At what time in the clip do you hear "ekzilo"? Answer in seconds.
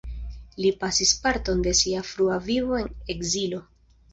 3.17-3.63